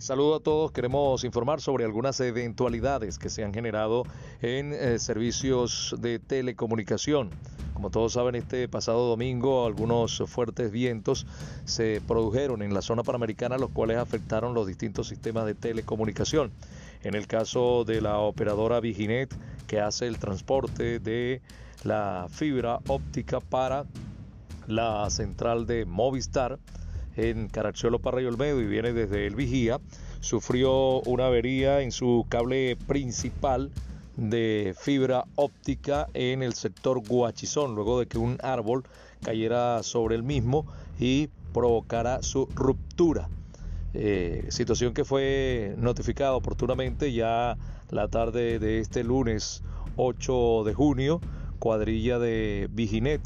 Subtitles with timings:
[0.00, 4.04] Saludo a todos, queremos informar sobre algunas eventualidades que se han generado
[4.40, 7.28] en eh, servicios de telecomunicación.
[7.74, 11.26] Como todos saben, este pasado domingo algunos fuertes vientos
[11.66, 16.50] se produjeron en la zona panamericana, los cuales afectaron los distintos sistemas de telecomunicación.
[17.02, 19.36] En el caso de la operadora Viginet,
[19.66, 21.42] que hace el transporte de
[21.84, 23.84] la fibra óptica para
[24.66, 26.58] la central de Movistar,
[27.16, 29.80] en Carachuelo Parra y Olmedo y viene desde el Vigía,
[30.20, 33.70] sufrió una avería en su cable principal
[34.16, 38.84] de fibra óptica en el sector Guachizón, luego de que un árbol
[39.22, 40.66] cayera sobre el mismo
[40.98, 43.28] y provocara su ruptura.
[43.92, 47.56] Eh, situación que fue notificada oportunamente ya
[47.90, 49.62] la tarde de este lunes
[49.96, 51.20] 8 de junio,
[51.58, 53.20] cuadrilla de Viginet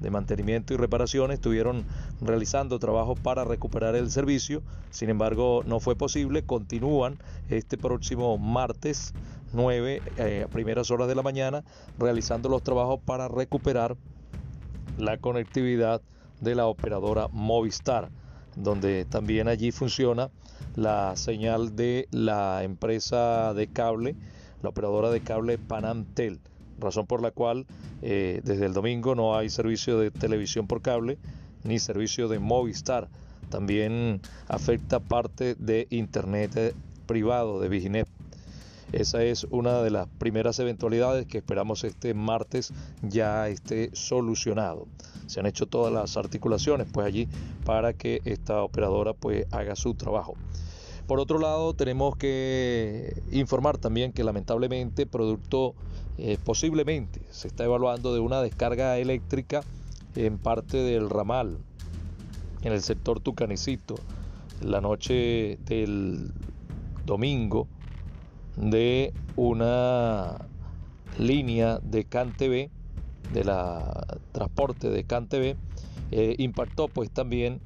[0.00, 1.84] de mantenimiento y reparación estuvieron
[2.20, 4.62] realizando trabajos para recuperar el servicio.
[4.90, 6.42] Sin embargo, no fue posible.
[6.42, 7.18] Continúan
[7.50, 9.12] este próximo martes
[9.52, 11.64] 9 eh, a primeras horas de la mañana
[11.98, 13.96] realizando los trabajos para recuperar
[14.98, 16.00] la conectividad
[16.40, 18.10] de la operadora Movistar,
[18.56, 20.30] donde también allí funciona
[20.76, 24.14] la señal de la empresa de cable,
[24.62, 26.40] la operadora de cable Panamtel
[26.80, 27.66] razón por la cual
[28.02, 31.18] eh, desde el domingo no hay servicio de televisión por cable
[31.64, 33.08] ni servicio de Movistar.
[33.50, 36.74] También afecta parte de Internet eh,
[37.06, 38.08] privado de Viginet.
[38.92, 44.88] Esa es una de las primeras eventualidades que esperamos este martes ya esté solucionado.
[45.26, 47.28] Se han hecho todas las articulaciones pues allí
[47.64, 50.34] para que esta operadora pues haga su trabajo.
[51.10, 55.74] Por otro lado, tenemos que informar también que lamentablemente producto
[56.18, 59.62] eh, posiblemente se está evaluando de una descarga eléctrica
[60.14, 61.58] en parte del ramal,
[62.62, 63.96] en el sector Tucanecito,
[64.62, 66.30] la noche del
[67.06, 67.66] domingo,
[68.54, 70.46] de una
[71.18, 72.70] línea de CanTV,
[73.32, 75.56] de la transporte de CanTV,
[76.12, 77.60] eh, impactó pues también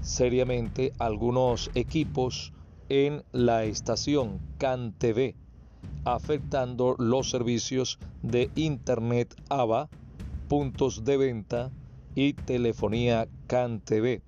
[0.00, 2.52] seriamente algunos equipos
[2.88, 5.34] en la estación CanTV
[6.04, 9.88] afectando los servicios de Internet ABA,
[10.48, 11.70] puntos de venta
[12.14, 14.22] y telefonía CAN TV.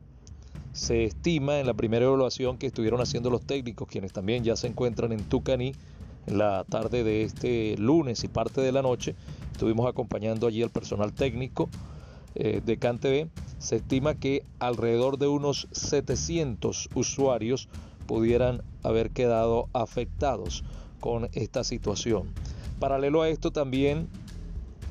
[0.72, 4.68] Se estima en la primera evaluación que estuvieron haciendo los técnicos, quienes también ya se
[4.68, 5.72] encuentran en Tucaní,
[6.26, 9.16] en la tarde de este lunes y parte de la noche,
[9.52, 11.68] estuvimos acompañando allí al personal técnico
[12.34, 13.28] eh, de CAN TV,
[13.58, 17.68] se estima que alrededor de unos 700 usuarios
[18.10, 20.64] pudieran haber quedado afectados
[20.98, 22.24] con esta situación.
[22.80, 24.08] Paralelo a esto también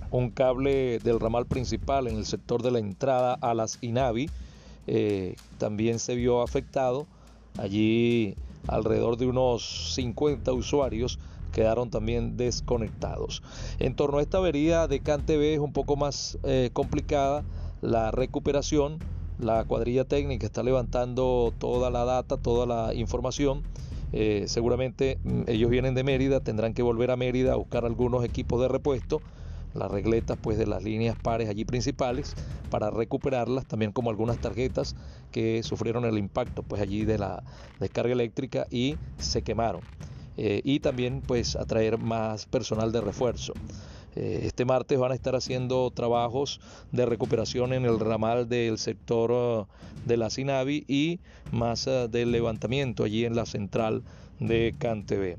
[0.10, 4.30] un cable del ramal principal en el sector de la entrada a las INAVI
[4.88, 7.08] eh, también se vio afectado.
[7.58, 8.36] Allí
[8.68, 11.20] alrededor de unos 50 usuarios
[11.52, 13.44] quedaron también desconectados.
[13.80, 17.44] En torno a esta avería de CanTV es un poco más eh, complicada
[17.82, 19.00] la recuperación.
[19.40, 23.64] La cuadrilla técnica está levantando toda la data, toda la información
[24.12, 28.26] eh, seguramente mm, ellos vienen de Mérida, tendrán que volver a Mérida a buscar algunos
[28.26, 29.22] equipos de repuesto,
[29.74, 32.36] las regletas pues de las líneas pares allí principales
[32.70, 34.96] para recuperarlas, también como algunas tarjetas
[35.32, 37.44] que sufrieron el impacto pues allí de la
[37.80, 39.84] descarga eléctrica y se quemaron.
[40.38, 43.54] Eh, y también pues atraer más personal de refuerzo.
[44.20, 46.60] Eh, este martes van a estar haciendo trabajos
[46.92, 49.66] de recuperación en el ramal del sector uh,
[50.06, 51.22] de la Sinavi y
[51.54, 54.04] más uh, del levantamiento allí en la central
[54.42, 55.38] de CanTV.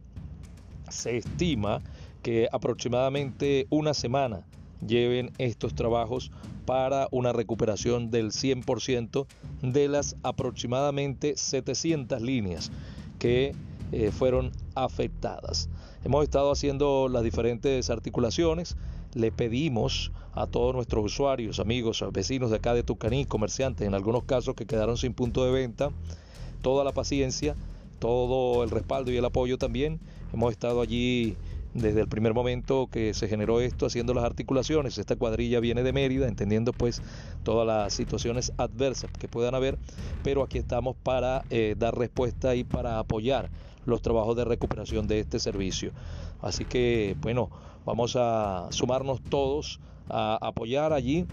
[0.89, 1.83] Se estima
[2.23, 4.47] que aproximadamente una semana
[4.87, 6.33] lleven estos trabajos
[6.65, 9.27] para una recuperación del 100%
[9.61, 12.73] de las aproximadamente 700 líneas
[13.19, 13.53] que
[13.93, 15.69] eh, fueron afectadas.
[16.03, 18.77] Hemos estado haciendo las diferentes articulaciones.
[19.13, 24.25] Le pedimos a todos nuestros usuarios, amigos, vecinos de acá de Tucaní, comerciantes, en algunos
[24.25, 25.91] casos que quedaron sin punto de venta,
[26.63, 27.55] toda la paciencia,
[27.99, 30.01] todo el respaldo y el apoyo también.
[30.33, 31.37] Hemos estado allí
[31.75, 34.97] desde el primer momento que se generó esto haciendo las articulaciones.
[34.97, 37.03] Esta cuadrilla viene de Mérida, entendiendo pues
[37.43, 39.77] todas las situaciones adversas que puedan haber,
[40.25, 43.51] pero aquí estamos para eh, dar respuesta y para apoyar
[43.87, 45.93] los trabajos de recuperación de este servicio.
[46.41, 47.51] Así que, bueno,
[47.85, 51.27] vamos a sumarnos todos a apoyar allí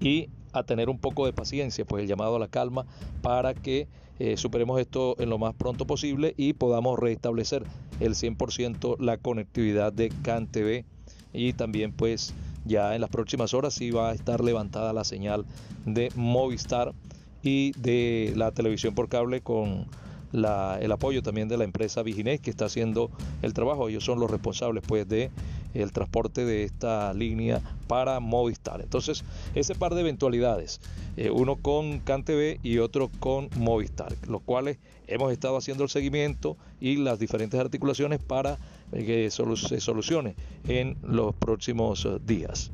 [0.00, 2.86] y a tener un poco de paciencia, pues el llamado a la calma
[3.22, 3.88] para que
[4.18, 7.64] eh, superemos esto en lo más pronto posible y podamos restablecer
[8.00, 10.86] el 100% la conectividad de CAN TV
[11.34, 12.32] y también pues
[12.64, 15.44] ya en las próximas horas sí va a estar levantada la señal
[15.84, 16.94] de Movistar
[17.42, 19.86] y de la televisión por cable con
[20.32, 23.10] el apoyo también de la empresa Viginés que está haciendo
[23.42, 23.88] el trabajo.
[23.88, 25.30] Ellos son los responsables pues de
[25.74, 28.80] el transporte de esta línea para Movistar.
[28.80, 29.24] Entonces,
[29.54, 30.80] ese par de eventualidades,
[31.16, 36.56] eh, uno con CanTV y otro con Movistar, los cuales hemos estado haciendo el seguimiento
[36.80, 38.58] y las diferentes articulaciones para
[38.90, 40.34] que se solucione
[40.66, 42.70] en los próximos días.